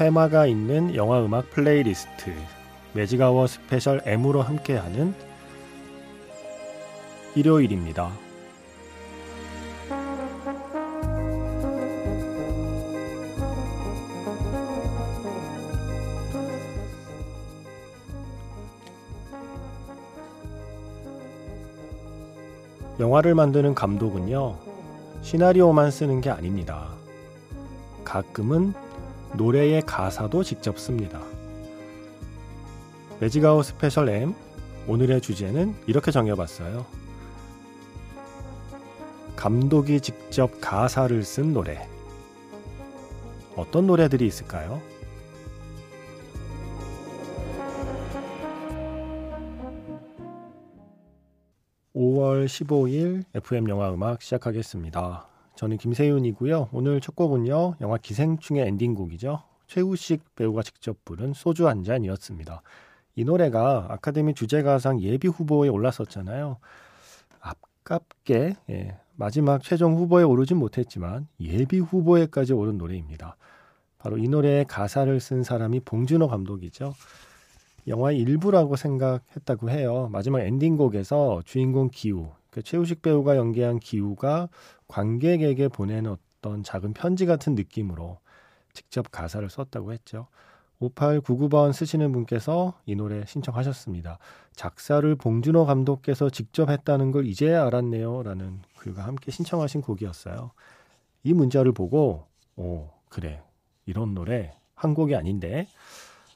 [0.00, 2.32] 테마가 있는 영화 음악 플레이리스트
[2.94, 5.14] 매직아워 스페셜 M으로 함께하는
[7.34, 8.10] 일요일입니다.
[22.98, 24.56] 영화를 만드는 감독은요,
[25.20, 26.88] 시나리오만 쓰는 게 아닙니다.
[28.02, 28.72] 가끔은
[29.36, 31.20] 노래의 가사도 직접 씁니다.
[33.20, 34.34] 매직아워 스페셜 M
[34.86, 36.86] 오늘의 주제는 이렇게 정해봤어요.
[39.36, 41.88] 감독이 직접 가사를 쓴 노래.
[43.56, 44.82] 어떤 노래들이 있을까요?
[51.94, 55.29] (5월 15일) FM 영화 음악 시작하겠습니다.
[55.60, 56.70] 저는 김세윤이고요.
[56.72, 57.74] 오늘 첫 곡은요.
[57.82, 59.42] 영화 기생충의 엔딩곡이죠.
[59.66, 62.62] 최우식 배우가 직접 부른 소주 한 잔이었습니다.
[63.16, 66.56] 이 노래가 아카데미 주제가상 예비 후보에 올랐었잖아요.
[67.40, 73.36] 아깝게 예, 마지막 최종 후보에 오르진 못했지만 예비 후보에까지 오른 노래입니다.
[73.98, 76.94] 바로 이 노래의 가사를 쓴 사람이 봉준호 감독이죠.
[77.86, 80.08] 영화의 일부라고 생각했다고 해요.
[80.10, 84.48] 마지막 엔딩곡에서 주인공 기우, 그 최우식 배우가 연기한 기우가
[84.88, 88.18] 관객에게 보내는 어떤 작은 편지 같은 느낌으로
[88.72, 90.26] 직접 가사를 썼다고 했죠.
[90.80, 94.18] 5899번 쓰시는 분께서 이 노래 신청하셨습니다.
[94.54, 98.22] 작사를 봉준호 감독께서 직접 했다는 걸 이제야 알았네요.
[98.22, 100.52] 라는 글과 함께 신청하신 곡이었어요.
[101.22, 103.42] 이 문자를 보고, 오, 그래.
[103.84, 105.66] 이런 노래 한 곡이 아닌데,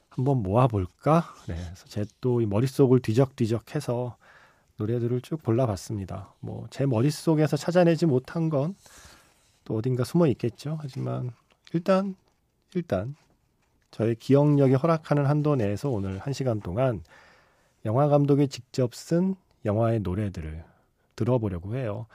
[0.09, 1.25] 한번 모아볼까?
[1.47, 4.15] 네, 그래서 제또이 머릿속을 뒤적뒤적 해서
[4.77, 6.33] 노래들을 쭉 골라봤습니다.
[6.41, 8.75] 뭐 제 머릿속에서 찾아내지 못한 건
[9.65, 10.77] 또 어딘가 숨어 있겠죠.
[10.81, 11.31] 하지만
[11.73, 12.15] 일단
[12.75, 13.15] 일단
[13.91, 17.03] 저의 기억력이 허락하는 한도 내에서 오늘 한 시간 동안
[17.85, 19.35] 영화 감독이 직접 쓴
[19.65, 20.63] 영화의 노래들을
[21.15, 22.05] 들어보려고 해요.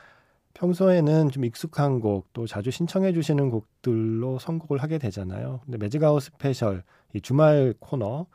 [0.55, 5.61] 평소에는 좀 익숙한 곡, 또 자주 신청해 주시는 곡들로 선곡을 하게 되잖아요.
[5.65, 6.83] 근데 매직아워 스페셜,
[7.15, 8.27] 이 주말 코너,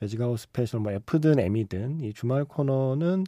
[0.00, 3.24] 매직아워 스페셜, 뭐 F든 M이든 이 주말 코너는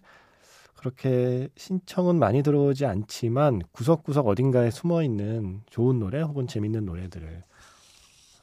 [0.81, 7.45] 그렇게 신청은 많이 들어오지 않지만 구석구석 어딘가에 숨어 있는 좋은 노래 혹은 재밌는 노래들을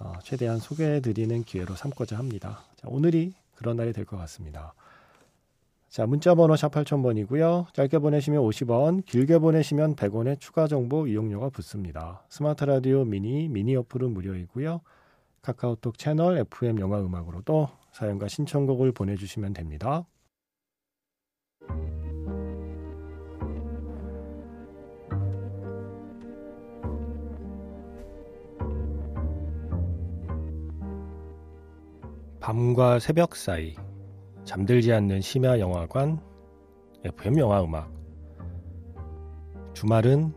[0.02, 2.64] 어, 최대한 소개해드리는 기회로 삼고자 합니다.
[2.76, 4.76] 자, 오늘이 그런 날이 될 것 같습니다.
[5.90, 7.74] 자, 문자번호 샵 8000번이고요.
[7.74, 12.22] 짧게 보내시면 50원, 길게 보내시면 100원의 추가 정보 이용료가 붙습니다.
[12.30, 14.82] 스마트 라디오 미니, 미니 어플은 무료이고요.
[15.42, 20.06] 카카오톡 채널 FM 영화 음악으로도 사연과 신청곡을 보내주시면 됩니다.
[32.48, 33.76] 밤과 새벽 사이
[34.46, 36.22] 잠들지 않는 심야 영화관
[37.04, 37.92] FM 영화 음악
[39.74, 40.34] 주말은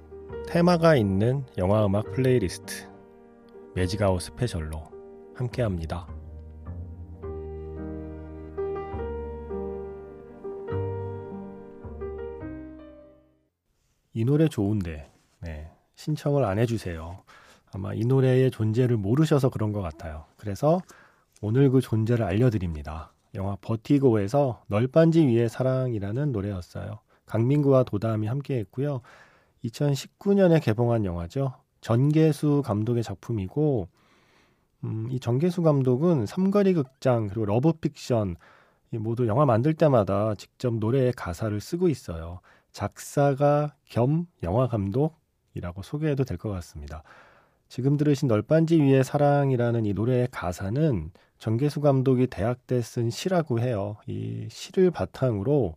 [0.48, 2.90] 테마가 있는 영화 음악 플레이리스트
[3.76, 4.90] 매직아워 스페셜로
[5.36, 6.08] 함께합니다.
[14.14, 17.22] 이 노래 좋은데 네, 신청을 안 해주세요.
[17.72, 20.24] 아마 이 노래의 존재를 모르셔서 그런 것 같아요.
[20.36, 20.80] 그래서
[21.40, 23.12] 오늘 그 존재를 알려드립니다.
[23.34, 26.98] 영화 버티고에서 널빤지 위의 사랑이라는 노래였어요.
[27.26, 29.00] 강민구와 도담이 함께했고요.
[29.64, 31.54] 2019년에 개봉한 영화죠.
[31.80, 33.88] 전계수 감독의 작품이고
[34.84, 38.36] 음, 이 전계수 감독은 삼거리 극장 그리고 러브픽션
[38.92, 42.40] 모두 영화 만들 때마다 직접 노래의 가사를 쓰고 있어요.
[42.72, 47.02] 작사가 겸 영화 감독이라고 소개해도 될 것 같습니다.
[47.70, 53.96] 지금 들으신 널빤지 위의 사랑이라는 이 노래의 가사는 정계수 감독이 대학 때 쓴 시라고 해요.
[54.08, 55.76] 이 시를 바탕으로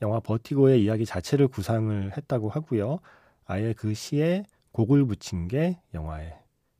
[0.00, 2.98] 영화 버티고의 이야기 자체를 구상을 했다고 하고요.
[3.44, 6.34] 아예 그 시에 곡을 붙인 게 영화의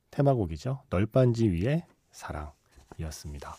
[0.09, 0.81] 테마곡이죠.
[0.89, 3.55] 널빤지 위의 사랑이었습니다.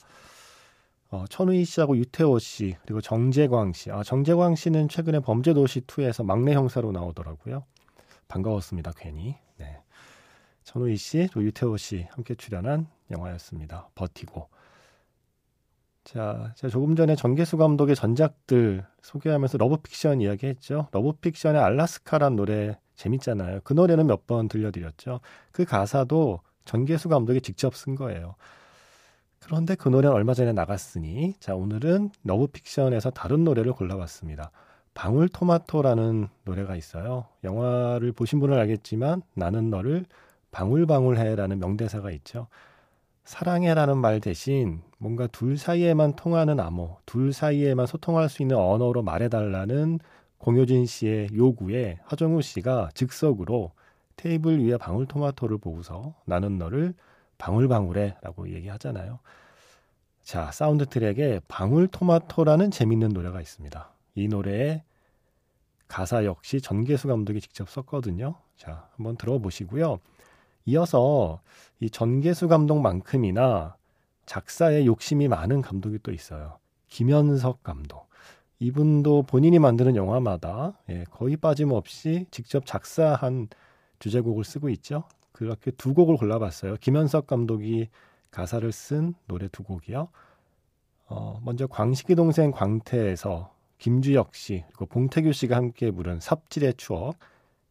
[1.10, 3.92] 어, 천우희 씨하고 유태호 씨 그리고 정재광 씨.
[3.92, 7.62] 아, 정재광 씨는 최근에 범죄도시 2에서 막내 형사로 나오더라고요.
[8.26, 8.90] 반가웠습니다.
[8.96, 9.36] 괜히.
[9.56, 9.78] 네.
[10.76, 13.88] 천우희 씨, 또 유태오 씨 함께 출연한 영화였습니다.
[13.94, 14.46] 버티고.
[16.04, 20.88] 자, 제가 조금 전에 전계수 감독의 전작들 소개하면서 러브픽션 이야기했죠.
[20.92, 23.60] 러브픽션의 알라스카란 노래 재밌잖아요.
[23.64, 25.20] 그 노래는 몇 번 들려드렸죠.
[25.50, 28.34] 그 가사도 전계수 감독이 직접 쓴 거예요.
[29.40, 34.50] 그런데 그 노래는 얼마 전에 나갔으니, 자, 오늘은 러브픽션에서 다른 노래를 골라봤습니다.
[34.92, 37.26] 방울토마토라는 노래가 있어요.
[37.44, 40.04] 영화를 보신 분은 알겠지만, 나는 너를
[40.56, 42.46] 방울방울해라는 명대사가 있죠.
[43.24, 49.98] 사랑해라는 말 대신 뭔가 둘 사이에만 통하는 암호, 둘 사이에만 소통할 수 있는 언어로 말해달라는
[50.38, 53.72] 공효진 씨의 요구에 하정우 씨가 즉석으로
[54.16, 56.94] 테이블 위에 방울토마토를 보고서 나는 너를
[57.36, 59.18] 방울방울해 라고 얘기하잖아요.
[60.22, 63.90] 자, 사운드 트랙에 방울토마토라는 재밌는 노래가 있습니다.
[64.14, 64.84] 이 노래의
[65.86, 68.36] 가사 역시 전계수 감독이 직접 썼거든요.
[68.56, 69.98] 자, 한번 들어보시고요.
[70.66, 71.40] 이어서
[71.80, 73.76] 이 전계수 감독만큼이나
[74.26, 76.58] 작사에 욕심이 많은 감독이 또 있어요.
[76.88, 78.06] 김현석 감독.
[78.58, 83.48] 이분도 본인이 만드는 영화마다 예, 거의 빠짐없이 직접 작사한
[83.98, 85.04] 주제곡을 쓰고 있죠.
[85.32, 86.76] 그렇게 두 곡을 골라봤어요.
[86.80, 87.88] 김현석 감독이
[88.30, 90.08] 가사를 쓴 노래 두 곡이요.
[91.08, 97.16] 어, 먼저 광식이 동생 광태에서 김주혁 씨 그리고 봉태규 씨가 함께 부른 삽질의 추억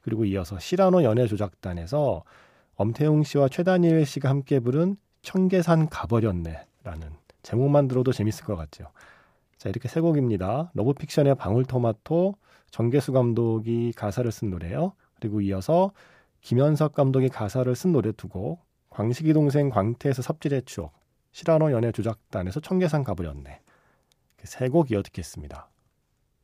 [0.02, 2.24] 그리고 이어서 시라노 연애 조작단에서
[2.76, 7.10] 엄태웅 씨와 최다니엘 씨가 함께 부른 청계산 가버렸네라는
[7.42, 8.86] 제목만 들어도 재밌을 것 같죠.
[9.58, 10.72] 자 이렇게 세 곡입니다.
[10.74, 12.36] 러브픽션의 방울토마토
[12.72, 14.94] 전계수 감독이 가사를 쓴 노래요.
[15.20, 15.92] 그리고 이어서
[16.42, 20.94] 김현석 감독이 가사를 쓴 노래 두 곡, 광식이 동생 광태에서 삽질의 추억,
[21.32, 23.62] 시라노 연애 조작단에서 청계산 가버렸네.
[24.44, 25.70] 세 곡 이어 듣겠습니다.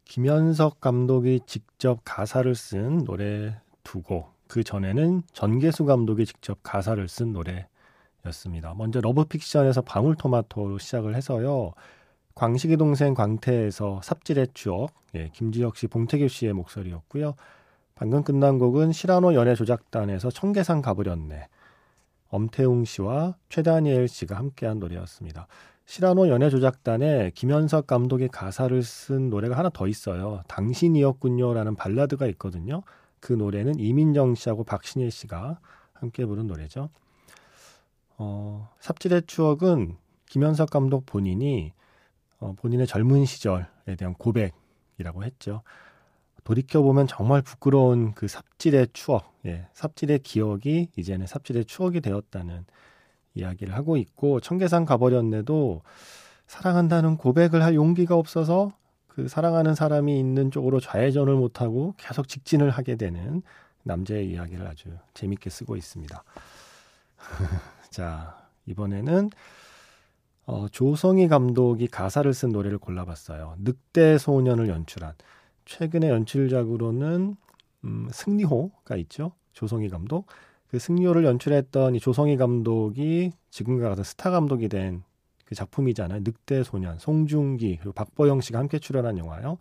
[0.06, 7.32] 김현석 감독이 직접 가사를 쓴 노래 두 곡, 그 전에는 전계수 감독이 직접 가사를 쓴
[7.32, 8.74] 노래였습니다.
[8.76, 11.72] 먼저 러브픽션에서 방울토마토로 시작을 해서요.
[12.36, 17.36] 광식이 동생 광태에서 삽질의 추억, 예, 김주혁 씨, 봉태규 씨의 목소리였고요.
[17.96, 21.48] 방금 끝난 곡은 시라노 연애 조작단에서 청계산 가버렸네.
[22.28, 25.48] 엄태웅 씨와 최다니엘 씨가 함께한 노래였습니다.
[25.86, 30.44] 시라노 연애 조작단에 김현석 감독의 가사를 쓴 노래가 하나 더 있어요.
[30.50, 32.84] 당신이었군요라는 발라드가 있거든요.
[33.22, 35.60] 그 노래는 이민정 씨하고 박신혜 씨가
[35.94, 36.90] 함께 부른 노래죠.
[38.18, 39.96] 어, 삽질의 추억은
[40.26, 41.72] 김현석 감독 본인이
[42.40, 45.62] 어, 본인의 젊은 시절에 대한 고백이라고 했죠.
[46.44, 52.66] 돌이켜보면 정말 부끄러운 그 삽질의 추억, 예, 삽질의 기억이 이제는 삽질의 추억이 되었다는
[53.36, 55.82] 이야기를 하고 있고, 청계산 가버렸네도
[56.48, 58.72] 사랑한다는 고백을 할 용기가 없어서
[59.14, 63.42] 그 사랑하는 사람이 있는 쪽으로 좌회전을 못하고 계속 직진을 하게 되는
[63.84, 66.24] 남자의 이야기를 아주 재밌게 쓰고 있습니다.
[67.92, 68.38] 자,
[68.68, 69.30] 이번에는
[70.46, 73.58] 어, 조성희 감독이 가사를 쓴 노래를 골라봤어요.
[73.60, 75.14] 늑대 소년을 연출한
[75.66, 77.36] 최근의 연출작으로는
[77.84, 79.34] 음, 승리호가 있죠.
[79.52, 80.28] 조성희 감독.
[80.70, 85.04] 그 승리호를 연출했던 이 조성희 감독이 지금과 같은 스타 감독이 된
[85.52, 86.22] 그 작품이잖아요.
[86.24, 89.58] 늑대 소년, 송중기 그리고 박보영 씨가 함께 출연한 영화요.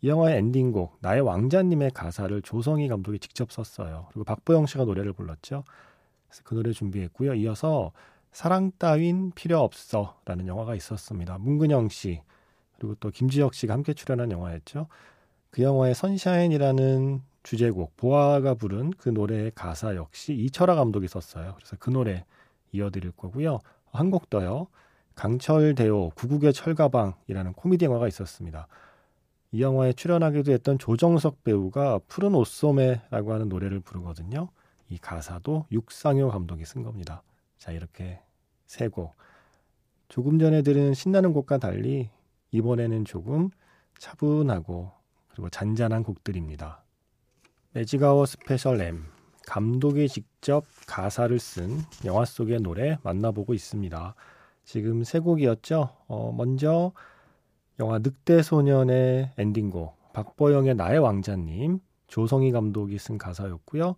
[0.00, 4.06] 이 영화의 엔딩곡 나의 왕자님의 가사를 조성희 감독이 직접 썼어요.
[4.08, 5.64] 그리고 박보영 씨가 노래를 불렀죠.
[6.28, 7.34] 그래서 그 노래 준비했고요.
[7.34, 7.92] 이어서
[8.32, 11.36] 사랑 따윈 필요 없어라는 영화가 있었습니다.
[11.36, 12.22] 문근영 씨
[12.78, 14.86] 그리고 또 김주혁 씨가 함께 출연한 영화였죠.
[15.50, 21.52] 그 영화의 선샤인이라는 주제곡 보아가 부른 그 노래의 가사 역시 이철하 감독이 썼어요.
[21.56, 22.24] 그래서 그 노래
[22.72, 23.58] 이어드릴 거고요.
[23.92, 24.68] 한 곡 더요.
[25.14, 28.66] 강철대오 구국의 철가방이라는 코미디 영화가 있었습니다.
[29.52, 34.48] 이 영화에 출연하기도 했던 조정석 배우가 푸른 옷소매라고 하는 노래를 부르거든요.
[34.88, 37.22] 이 가사도 육상효 감독이 쓴 겁니다.
[37.56, 38.20] 자, 이렇게
[38.66, 39.14] 세 곡.
[40.08, 42.10] 조금 전에 들은 신나는 곡과 달리
[42.50, 43.50] 이번에는 조금
[43.98, 44.92] 차분하고
[45.28, 46.84] 그리고 잔잔한 곡들입니다.
[47.72, 49.04] 매직아워 스페셜 M
[49.46, 54.14] 감독이 직접 가사를 쓴 영화 속의 노래 만나보고 있습니다.
[54.64, 55.90] 지금 세 곡이었죠.
[56.08, 56.92] 어, 먼저
[57.80, 63.96] 영화 늑대 소년의 엔딩곡 박보영의 나의 왕자님 조성희 감독이 쓴 가사였고요.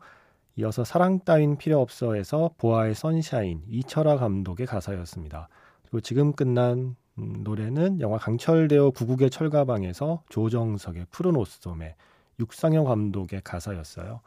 [0.57, 5.49] 이어서 사랑 따윈 필요 없어에서 보아의 선샤인 이철아 감독의 가사였습니다.
[5.83, 11.95] 그리고 지금 끝난 음, 노래는 영화 강철대어 구국의 철가방에서 조정석의 푸른 옷소매
[12.41, 14.21] 육상영 감독의 가사였어요.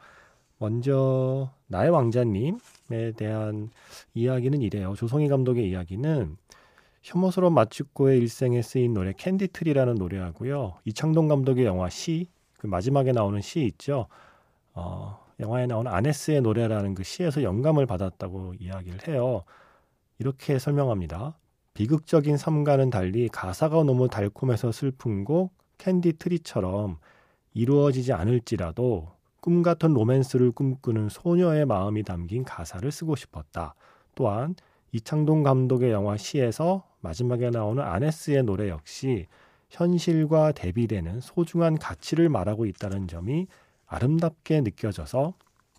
[0.60, 3.70] 먼저 나의 왕자님에 대한
[4.12, 4.94] 이야기는 이래요.
[4.94, 6.36] 조성희 감독의 이야기는
[7.02, 10.74] 혐오스러운 마츠코의 일생에 쓰인 노래 Candy Tree라는 노래하고요.
[10.84, 14.06] 이창동 감독의 영화 시, 그 마지막에 나오는 시 있죠.
[14.74, 19.44] 어, 영화에 나오는 아네스의 노래라는 그 시에서 영감을 받았다고 이야기를 해요.
[20.18, 21.38] 이렇게 설명합니다.
[21.72, 26.98] 비극적인 삶과는 달리 가사가 너무 달콤해서 슬픈 곡 Candy Tree처럼
[27.54, 33.74] 이루어지지 않을지라도 꿈 같은 로맨스를 꿈꾸는 소녀의 마음이 담긴 가사를 쓰고 싶었다.
[34.14, 34.54] 또한
[34.92, 39.26] 이창동 감독의 영화 시에서 마지막에 나오는 아네스의 노래 역시
[39.70, 43.46] 현실과 대비되는 소중한 가치를 말하고 있다는 점이
[43.86, 45.34] 아름답게 느껴져서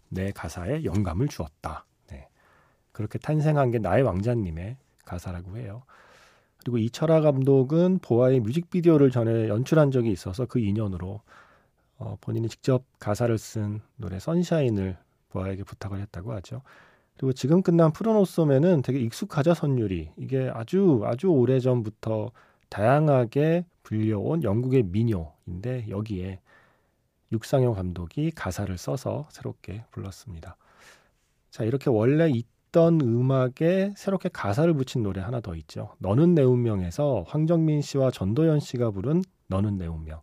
[0.10, 1.86] 내 가사에 영감을 주었다.
[2.10, 2.28] 네.
[2.92, 5.84] 그렇게 탄생한 게 나의 왕자님의 가사라고 해요.
[6.58, 11.22] 그리고 이철아 감독은 보아의 뮤직비디오를 전에 연출한 적이 있어서 그 인연으로
[12.02, 14.98] 어, 본인이 직접 가사를 쓴 노래 선샤인을
[15.30, 16.64] 보아에게 부탁을 했다고 하죠.
[17.16, 22.32] 그리고 지금 끝난 푸른 옷소매는 되게 익숙하죠 선율이 이게 아주 아주 오래 전부터
[22.70, 26.40] 다양하게 불려온 영국의 민요인데 여기에
[27.32, 30.58] 육상효 감독이 가사를 써서 새롭게 불렀습니다.
[31.52, 35.94] 자 이렇게 원래 있던 음악에 새롭게 가사를 붙인 노래 하나 더 있죠.
[36.00, 40.22] 너는 내 운명에서 황정민 씨와 전도연 씨가 부른 너는 내 운명.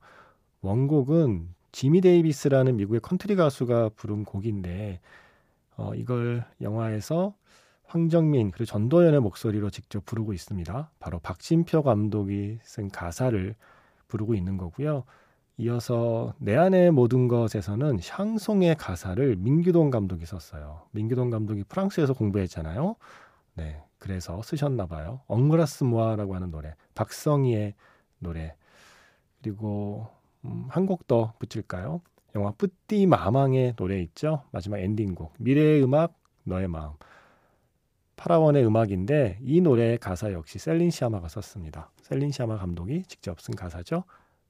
[0.60, 5.00] 원곡은 지미 데이비스라는 미국의 컨트리 가수가 부른 곡인데
[5.76, 7.34] 어, 이걸 영화에서
[7.84, 10.90] 황정민 그리고 전도연의 목소리로 직접 부르고 있습니다.
[10.98, 13.54] 바로 박진표 감독이 쓴 가사를
[14.08, 15.04] 부르고 있는 거고요.
[15.56, 20.82] 이어서 내 아내의 모든 것에서는 샹송의 가사를 민규동 감독이 썼어요.
[20.92, 22.94] 민규동 감독이 프랑스에서 공부했잖아요.
[23.54, 25.22] 네, 그래서 쓰셨나 봐요.
[25.26, 27.74] Embrasse-moi라고 하는 노래, 박성희의
[28.20, 28.54] 노래,
[29.42, 30.08] 그리고
[30.44, 32.00] 음, 한곡 더 붙일까요?
[32.34, 34.44] 영화 뿌띠 마망의 노래 있죠.
[34.52, 36.14] 마지막 엔딩곡 미래의 음악
[36.44, 36.92] 너의 마음
[38.16, 41.90] 파라원의 음악인데 이 노래의 가사 역시 셀린 시아마가 썼습니다.
[42.02, 44.04] 셀린 시아마 감독이 직접 쓴 가사죠.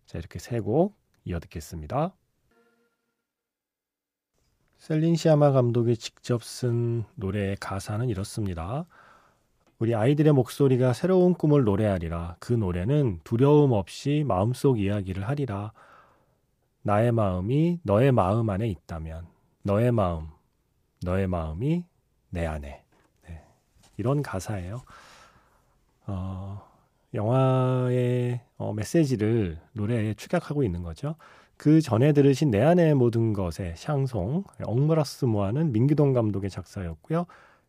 [0.06, 2.14] 자 이렇게 세 곡 이어 듣겠습니다.
[4.78, 8.86] 셀린 시아마 감독이 직접 쓴 노래의 가사는 이렇습니다.
[9.78, 12.36] 우리 아이들의 목소리가 새로운 꿈을 노래하리라.
[12.40, 15.72] 그 노래는 두려움 없이 마음속 이야기를 하리라.
[16.82, 19.26] 나의 마음이 너의 마음 안에 있다면
[19.62, 20.28] 너의 마음,
[21.04, 21.84] 너의 마음이
[22.30, 22.82] 내 안에.
[23.28, 23.44] 네.
[23.96, 24.82] 이런 가사예요.
[26.08, 26.60] 어,
[27.14, 31.14] 영화의 어, 메시지를 노래에 축약하고 있는 거죠.
[31.56, 37.26] 그 전에 들으신 내 안의 모든 것의 샹송, 엉브라스 모아는 민기동 감독의 작사였고요.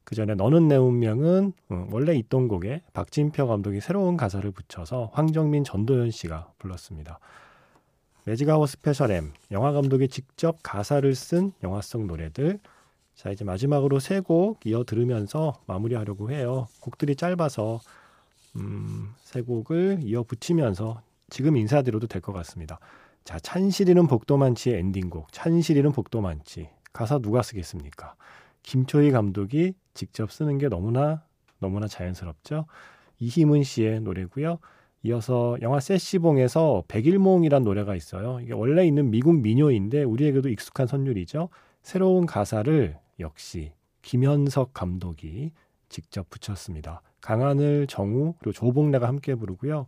[0.10, 5.64] 그 전에 너는 내 운명은 어, 원래 있던 곡에 박진표 감독이 새로운 가사를 붙여서 황정민,
[5.64, 7.20] 전도연 씨가 불렀습니다.
[8.24, 12.58] 매직아워 스페셜 M 영화 감독이 직접 가사를 쓴 영화 속 노래들
[13.14, 16.68] 자 이제 마지막으로 세 곡 이어 들으면서 마무리하려고 해요.
[16.82, 17.80] 곡들이 짧아서
[18.56, 22.80] 음, 세 곡을 이어 붙이면서 지금 인사드려도 될 것 같습니다.
[23.26, 28.16] 자 찬실이는 복도 많지의 엔딩곡 찬실이는 복도 많지 가사 누가 쓰겠습니까?
[28.64, 31.24] 김초희 감독이 직접 쓰는 게 너무나
[31.60, 32.66] 너무나 자연스럽죠.
[33.20, 34.60] 이희문 씨의 노래고요.
[35.04, 38.40] 이어서 영화 세시봉에서 백일몽이란 노래가 있어요.
[38.42, 41.50] 이게 원래 있는 미국 민요인데 우리에게도 익숙한 선율이죠.
[41.82, 45.52] 새로운 가사를 역시 김현석 감독이
[45.88, 47.02] 직접 붙였습니다.
[47.22, 49.88] 강하늘, 정우 그리고 조봉래가 함께 부르고요.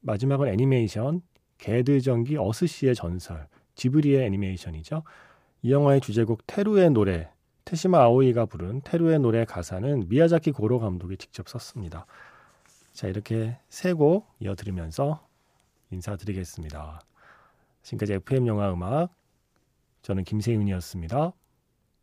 [0.00, 1.22] 마지막은 애니메이션
[1.58, 5.02] 개드전기 어스시의 전설 지브리의 애니메이션이죠.
[5.62, 7.30] 이 영화의 주제곡 테루의 노래
[7.64, 12.06] 테시마 아오이가 부른 테루의 노래 가사는 미야자키 고로 감독이 직접 썼습니다.
[12.92, 15.26] 자, 이렇게 세 곡 이어 들으면서
[15.90, 17.00] 인사드리겠습니다.
[17.82, 19.14] 지금까지 FM 영화 음악
[20.02, 21.32] 저는 김세윤이었습니다.